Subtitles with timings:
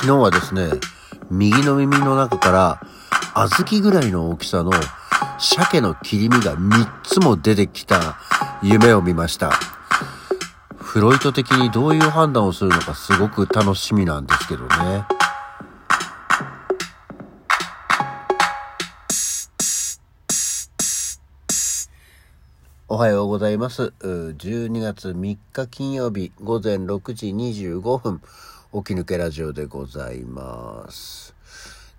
[0.00, 0.70] 昨日はですね、
[1.28, 2.80] 右の耳の中から
[3.34, 4.70] 小豆ぐらいの大きさの
[5.40, 8.16] 鮭の切り身が3つも出てきた
[8.62, 9.50] 夢を見ました。
[10.76, 15.04] フロイト的にどういう判断をするのかすごく楽しみなんですけどね。
[22.86, 23.92] おはようございます。
[24.00, 28.22] 12月3日金曜日午前6時25分、
[28.70, 31.34] 起き抜けラジオでございます。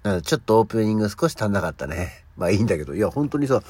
[0.03, 2.25] なんかちょっとオープニング少し足んなかったね。
[2.37, 3.63] まあいいんだけど、いや本当にさ、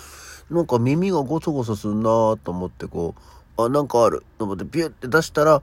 [0.51, 3.15] なんか耳がゴソゴソすんなーと思ってこ
[3.57, 5.61] う、あ、なんかあると思ってピュって出したら、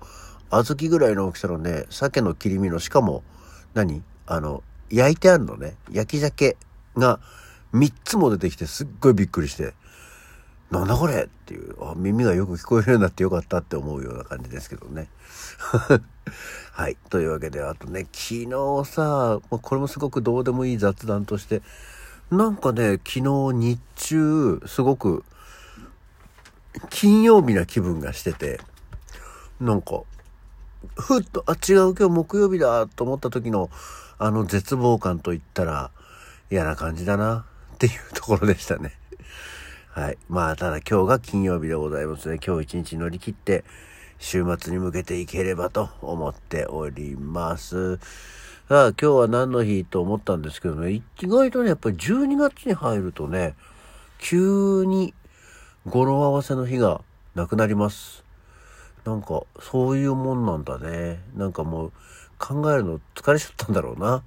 [0.49, 3.23] 小豆ぐらいの大きさのね、鮭の切り身の、しかも、
[3.75, 4.03] 何？
[4.27, 5.77] あの、焼いてあるのね。
[5.93, 6.57] 焼き鮭
[6.97, 7.21] が
[7.75, 9.75] 3つも出てきてすっごいびっくりして、
[10.71, 15.09] なんだこれっていうあ、耳がよく聞こえるようになってよかったって思うような感じですけどね。
[16.73, 16.97] はい。
[17.09, 21.63] というわけで、あとね、昨日さ、これもすごくどうでもいい雑談として、
[22.31, 25.25] なんかね、昨日日中、すごく、
[26.91, 28.61] 金曜日な気分がしてて、
[29.61, 30.03] なんか、
[30.97, 33.71] ふっと、あ、違う、今日木曜日だと思った時の、
[34.19, 35.93] あの絶望感といったら、
[36.51, 38.99] 嫌な感じだな、っていうところでしたね。
[39.97, 40.19] はい。
[40.29, 42.39] まあ、ただ今日が金曜日でございますね。
[42.47, 43.65] 今日一日乗り切って、
[44.19, 47.97] 週末に向けていければと思っております。
[48.69, 53.55] さあ、今日は何の日と思ったんですけどね、意外とね、やっぱり12月に入るとね、
[54.19, 55.15] 急に
[55.87, 57.01] 語呂合わせの日が
[57.35, 58.23] なくなります。
[59.07, 61.21] なんか、そういうもんなんだね。
[61.35, 61.93] なんかもう、
[62.39, 64.19] 考えるの疲れちゃったんだろうな。
[64.19, 64.23] っ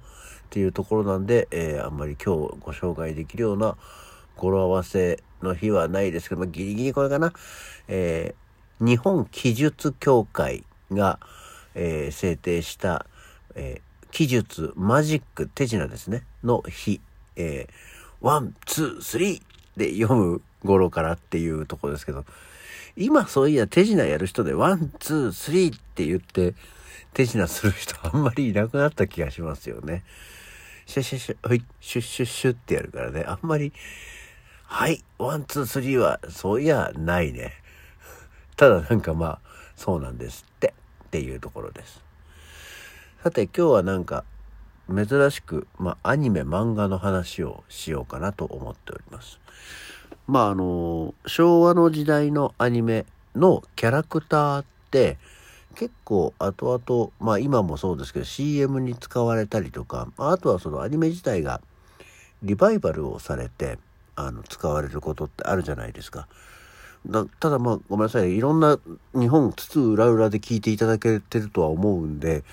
[0.50, 3.76] ていうところなんで、えーあんまり今日ご紹介できるような
[4.36, 7.32] 語呂合わせの日はないですけど、まあ、ギリギリこれかな。
[7.88, 8.40] えー
[8.82, 11.18] 日本奇術協会が、
[11.74, 13.04] えー制定した、
[13.54, 17.00] えー奇術マジック手品ですね、の日、
[17.36, 17.72] えー
[18.20, 22.24] one, two, three で読む語呂からっていうところですけど、
[22.96, 26.54] 今そういや手品やる人で one, two, three って言って
[27.12, 30.04] 手品する人あんまりいなくなった気がしますよね。
[30.86, 33.72] シュッシュッシュッ、はい、シュッシュッシュってやるからね、あんまり、
[34.72, 37.54] はい、 one, two, three はそういやないね。
[38.56, 39.38] ただなんかまあ、
[39.74, 40.74] そうなんですって、
[41.06, 42.00] っていうところです。
[43.20, 44.24] さて今日はなんか、
[44.88, 49.40] 珍しく、まあ、アニメ、漫画の話をしようかなと思っております。
[50.28, 55.18] まああの、昭和の時代のアニメのキャラクターって、
[55.74, 61.60] 結構後々、まあ今もそうですけど CM に使われたりとか、あとはそのアニメ自体が
[62.44, 63.80] リバイバルをされて、
[64.26, 66.28] あの、使われることってあるじゃないですか。
[67.06, 68.78] だただまあごめんなさいいろんな
[69.14, 72.44] 日本津々浦々で聞いていただけてるとは思うんで、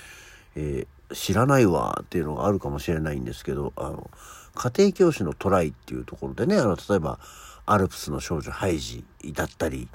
[0.56, 4.10] えー知らないわっていうのがあるかもしれないんですけどあの
[4.56, 7.20] 家庭教師のトライっていうところでねあの例えば
[7.66, 9.04] アルプスの少女ハイジ
[9.34, 9.88] だったり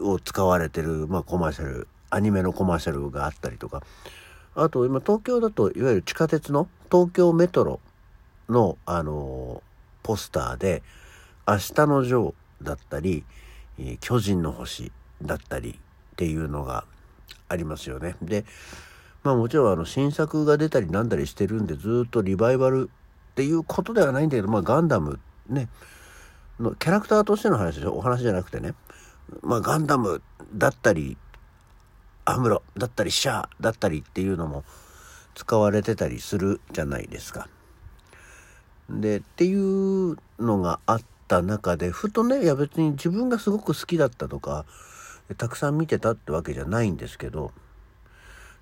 [0.00, 3.82] を使われてる、まあ、コマーシャルアニメのコマーシャルがあったりとか
[4.54, 7.80] あと今東京だといわゆる地下鉄の東京メトロ
[8.48, 9.62] の、あの
[10.06, 10.84] ポスターで
[11.48, 13.24] 「明日のジョー」だったり
[14.00, 16.84] 「巨人の星」だったりっていうのが
[17.48, 18.14] ありますよね。
[18.22, 18.44] で
[19.24, 22.88] まあもちろんあの新作が出たりなんだりしてるんでずっとリバイバル
[23.32, 25.18] っていうことではないんだけど、まあガンダム
[25.48, 25.68] ね、
[26.58, 27.94] のキャラクターとしての話でしょ？
[27.94, 28.74] お話じゃなくてね。
[29.42, 30.22] まあガンダム
[30.54, 31.18] だったり、
[32.24, 34.64] アムロだったり、シャアだったりっていうのも
[35.34, 37.48] 使われてたりするじゃないですか。
[38.88, 44.64] で、っていうのがあった中で、ふとね、いや別に自分がすごく好きだったとか、
[45.38, 47.52] たくさん見てたってわけじゃないんですけど、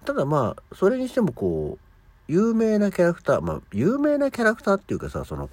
[0.04, 1.84] ただまあ、それにしてもこう、
[2.26, 5.50] 有名なキャラクター、まあ、有名なキャラクターっていうかさ、その、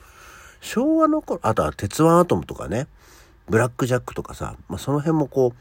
[0.62, 2.88] 昭和の頃、あとは鉄腕アトムとかね、
[3.50, 5.54] ブラックジャックとかさ、まあ、その辺もこ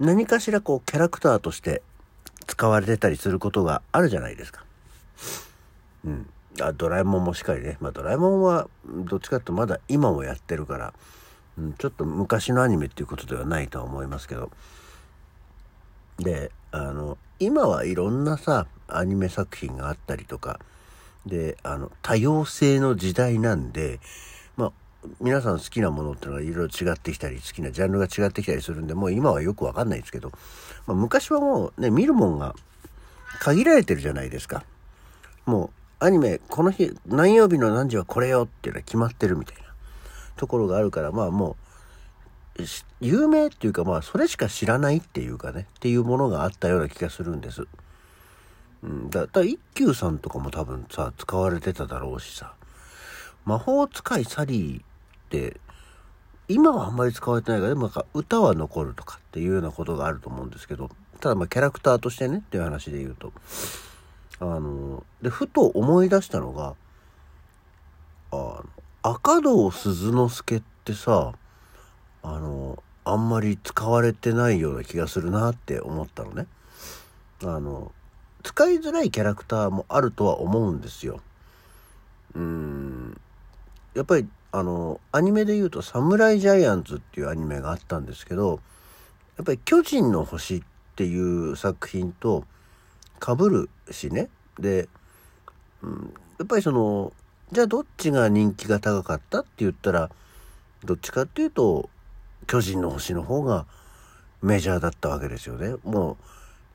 [0.00, 1.82] う、何かしらこう、キャラクターとして
[2.46, 4.64] 使われてたりすることがあるじゃないですか。
[6.04, 6.30] うん。
[6.60, 7.76] あドラえもんもしっかりね。
[7.80, 10.94] まあ、ドラえもんは、どっちかっていうとまだ今もやってるから、
[11.58, 14.50] うん、ちょっと昔のアニメっていうことではないとは思いますけど。
[16.18, 20.60] で、あの、今はいろんなさ、アニメ作品があったりとか、
[21.26, 24.00] で、あの、多様性の時代なんで、
[24.56, 24.72] まあ、
[25.20, 30.32] 皆さん好きなものっていうのがいろいろ違ってきたり、好きなジャンルが違ってきたりするんで、もう今はよくわかんないですけど、
[30.86, 32.54] まあ、昔はもうね、見るもんが
[33.40, 34.64] 限られてるじゃないですか。
[35.46, 39.62] もう、アニメ、この日、何曜日の何時はこれよっていうのは決まってるみたいな。
[40.36, 41.56] ところがあるから、まあも
[42.56, 42.62] う、
[43.00, 47.68] 有名っていうかまあそれしか知らないっていうかねっていうものがあったような気がするんです。
[48.82, 52.54] うん、だだ一休さんとかも多分さ使われてただろうしさ。
[53.44, 54.84] 魔法使いサリーっ
[55.30, 55.60] て
[56.48, 60.90] 今はあんまり使われてないからでもなんか歌は残るとかっていうようなことがあると思うんですけど
[61.20, 63.32] ただまあキャラクターとしてねっていう話で言うと。
[64.40, 66.74] あのでふと思い出したのが
[68.30, 68.64] あの
[69.02, 71.32] 赤堂鈴之助ってさ
[72.22, 76.46] あのあんまり使われてないような気がするなって思ったのね。
[77.42, 77.92] あの
[78.42, 81.20] 使いづらいキャラクターもあるとは思うんですよ。
[82.34, 83.20] うん
[83.94, 88.60] やっぱりあのアニメで言うと「サムライジャイアンツ」っていうアニメがあったんですけど
[89.36, 90.62] やっぱり「巨人の星」っ
[90.96, 92.44] ていう作品と
[93.18, 94.28] かぶるしね
[94.58, 94.88] で、
[95.82, 97.12] うん、やっぱりその
[97.52, 100.10] じゃあどっちが人気が高かったって言ったら
[100.84, 101.88] どっちかっていうと
[102.46, 103.66] 巨人の星の方が
[104.42, 105.74] メジャーだったわけですよね。
[105.84, 106.16] もう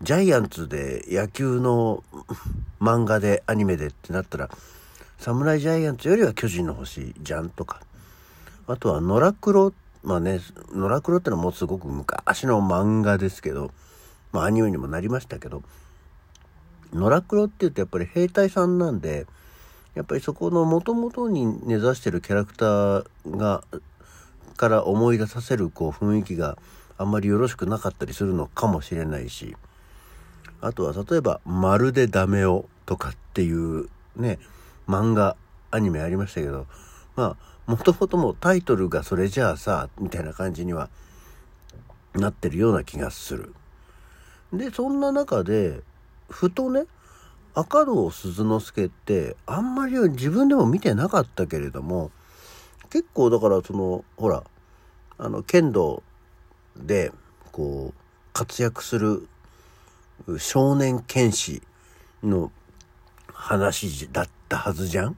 [0.03, 2.03] ジャイアンツで野球の
[2.81, 4.49] 漫画でアニメでってなったら
[5.19, 7.79] 侍ジャイアンツよりは巨人の星じゃんとか
[8.67, 9.73] あとは野良黒
[10.03, 10.41] まあね
[10.73, 13.71] 野良黒ってのはもうすごく昔の漫画ですけど
[14.33, 15.63] まあアニメにもなりましたけど
[16.93, 19.25] 野良黒っていうとやっぱり兵隊さんなんで
[19.95, 23.63] やっぱりそこの元々に根ざしてるキャラクターが
[24.57, 26.57] から思い出させるこう雰囲気が
[26.97, 29.55] あんまりよろしくなかったりするのかもしれないし
[30.61, 34.39] あとは例えば「まるでダメを」とかっていうね
[34.87, 35.35] 漫画
[35.71, 36.67] アニメありましたけど
[37.15, 40.89] まあもともともタイトルがそれじゃあさみたいな感じには
[42.13, 43.53] なってるような気がする。
[44.51, 45.81] でそんな中で
[46.33, 46.85] ふとね
[47.53, 52.11] 赤堂鈴之助ってあんまり自分でも見てなかったけれども
[52.89, 54.43] 結構だからそのほら
[55.19, 56.01] あの剣道
[56.75, 57.11] で
[57.51, 57.99] こう
[58.33, 59.27] 活躍する
[60.39, 61.61] 少年剣士
[62.23, 62.51] の
[63.31, 65.17] 話だったはずじゃん？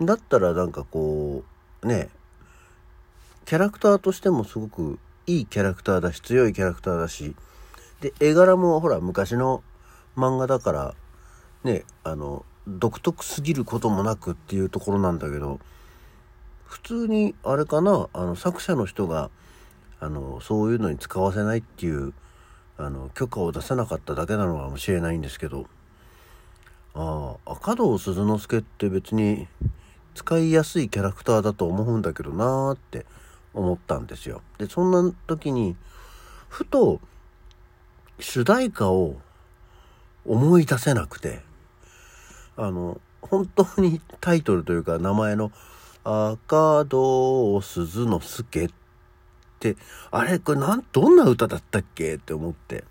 [0.00, 1.42] だったらなんかこ
[1.82, 2.08] うね
[3.44, 7.34] キャラクターとしてもすごくいいキャラクターだし強いキャラクターだし
[8.00, 9.62] で絵柄もほら昔の
[10.16, 10.94] 漫画だから
[11.64, 15.60] ねあの独特すぎることもなくっていうところなんだけど
[16.64, 19.30] 普通にあれかなあの作者の人が
[19.98, 22.12] あのそういうのに使わせないっていう
[22.78, 25.66] あの許可を出さなかっただけなのかもしれないんですけど
[26.94, 29.48] ああ赤堂鈴之助って別に
[30.14, 33.06] 使いやすいキャラクターだと思うんだけどなーって
[33.52, 34.42] 思ったんですよ。
[34.58, 35.76] でそんな時に
[36.48, 37.00] ふと
[38.18, 39.16] 主題歌を
[40.26, 41.40] 思い出せなくて
[42.56, 45.52] あの本当にタイトルというか名前の
[46.04, 48.70] 「赤堂鈴之助」っ
[49.58, 49.76] て
[50.10, 52.84] あれこれなんどんな歌だったっけって思って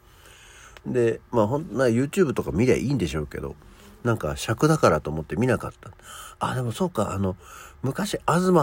[0.85, 3.55] でまあほんな YouTube とか見りゃいいんでしょうけど
[4.03, 5.91] なんか尺だからと思って見なかった。
[6.39, 7.35] あ、でもそうか、あの、
[7.81, 8.53] 昔、東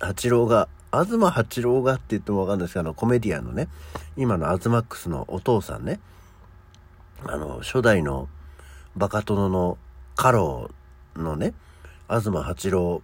[0.00, 3.68] 八郎が、東八郎がって言ってもわかんないですけど、あの、コメディアンのね、
[4.16, 6.00] 今のアズマックスのお父さんね、
[7.24, 8.28] あの、初代の
[8.96, 9.78] バカ殿の
[10.14, 10.70] 家老
[11.16, 11.54] のね、
[12.08, 13.02] 東八郎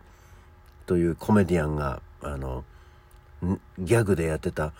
[0.87, 2.64] というコメディアンが、あの、
[3.79, 4.73] ギャグでやってた、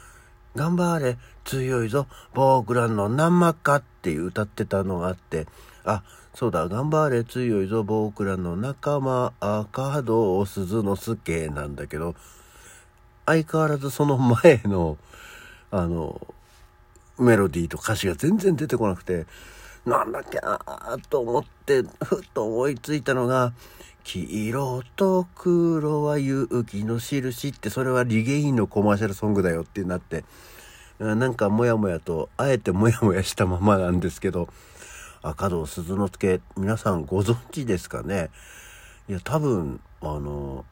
[0.55, 5.47] 頑張れ、強いぞ、僕らの生かって歌ってたのがあって、
[5.85, 6.03] あ、
[6.35, 12.15] そうだ、頑張れ強いぞ、僕らの仲間、赤堂鈴之助なんだけど、
[13.27, 14.99] 相変わらずその前の、
[15.71, 16.21] あの、
[17.19, 19.27] メロディーと歌詞が全然出てこなくて、
[19.85, 20.59] なんだっけな
[21.11, 23.53] と思って、ふっと思いついたのが、
[24.05, 30.25] 黄色と黒は勇気の印って、それはリゲインのコマーシャルソングだよってなって、
[30.99, 34.49] なんかモヤモヤと、あえてモヤモヤしたままなんですけど、
[35.23, 38.31] 赤堂鈴之助皆さんご存知ですかね？
[39.09, 40.65] いや多分あの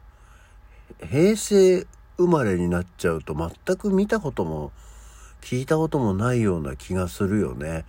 [0.99, 4.73] 平成生まれになっちゃうと全く見たことも
[5.41, 7.85] 聞いたこともないような気がするよね。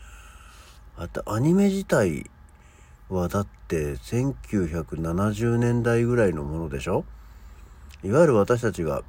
[0.98, 2.30] あとアニメ自体
[3.10, 7.06] はだって1970年代ぐらいのものでしょ？
[8.04, 9.04] いわゆる私たちが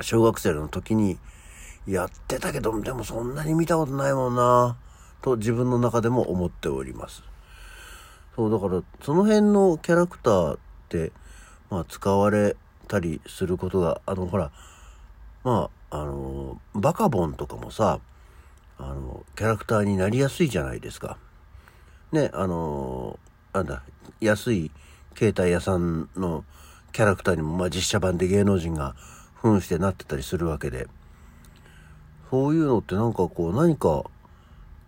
[0.00, 1.18] 小学生の時に
[1.86, 4.76] やってたけどでもそんなに見たことないもんな。
[5.22, 7.22] と自分の中でも思っております。
[8.36, 10.58] そうだからその辺のキャラクターっ
[10.88, 11.10] て、
[11.70, 12.54] まあ、使われ
[12.86, 14.52] たりすることがあのほら
[15.42, 18.00] まああのバカボンとかもさ
[18.78, 21.16] あのキャラクターになりやすいじゃないですか。
[22.12, 23.18] ねあの
[23.52, 23.82] なんだ
[24.20, 24.70] 安い
[25.16, 26.44] 携帯屋さんの
[26.92, 28.94] キャラクターにも、まあ、実写版で芸能人が
[29.34, 30.88] 扮してなってたりするわけで
[32.30, 34.04] そういうのってなんかこう何か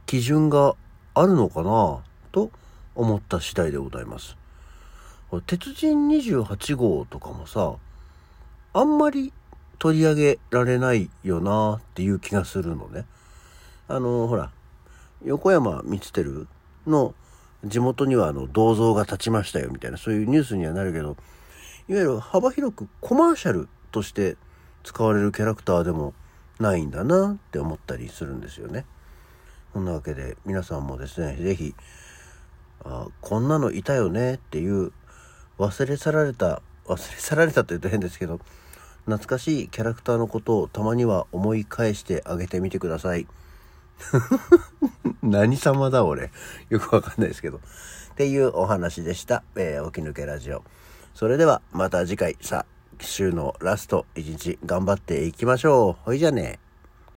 [0.06, 0.74] 基準が
[1.14, 2.02] あるのかな
[2.32, 2.50] と
[2.94, 4.36] 思った次第でございます。
[5.46, 7.74] 鉄人28号とかもさ、
[8.72, 9.32] あんまり
[9.78, 13.04] 取り上げられないよなっていう気がするのね。
[13.88, 14.50] あの、ほら、
[15.24, 16.46] 横山光輝
[16.86, 17.14] の
[17.64, 21.16] 地元にはあの銅像が立ちましたよみたいなそういうニュースにはなるけど、
[21.88, 24.36] いわゆる幅広くコマーシャルとして
[24.84, 26.14] 使われるキャラクターでも
[26.60, 28.84] ないんだなって思ったりするんですよね。
[29.72, 31.74] そんなわけで皆さんもですね、是非
[32.84, 34.92] あこんなのいたよねっていう
[35.58, 38.40] 忘れ去られた忘れ去られたというと変ですけど
[39.08, 43.26] 懐かしいキャラクターのことをたまには思い返してあげてみてください。
[45.22, 46.30] 何様だ俺。
[46.68, 47.56] よくわかんないですけど。
[47.56, 47.60] っ
[48.16, 50.62] ていうお話でした、えー、起き抜けラジオ。
[51.14, 52.36] それではまた次回。
[52.42, 56.04] さあ週のラスト一日頑張っていきましょう。
[56.04, 56.58] ほいじゃね。